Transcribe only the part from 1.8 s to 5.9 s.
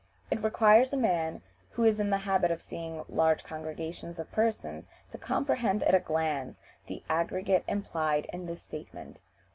is in the habit of seeing large congregations of persons to comprehend